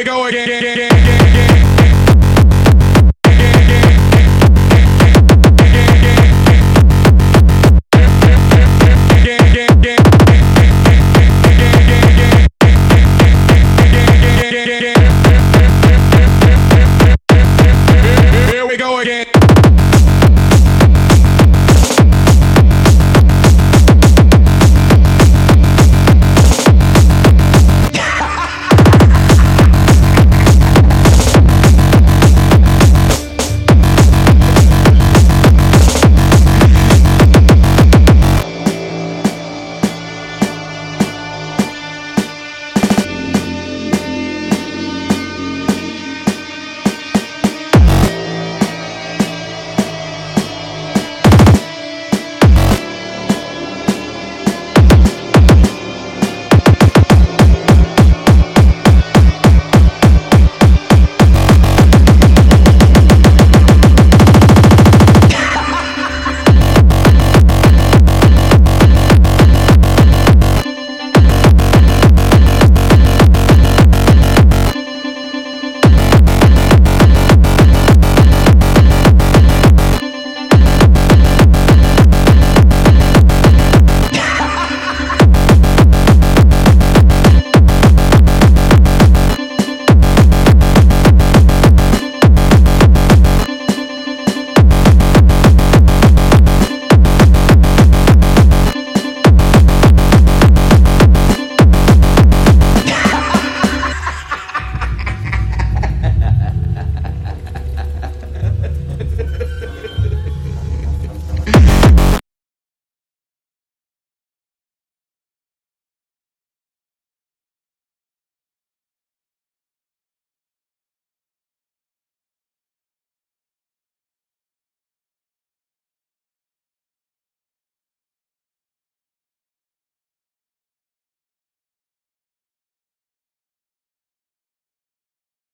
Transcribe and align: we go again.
we 0.00 0.04
go 0.04 0.24
again. 0.24 1.49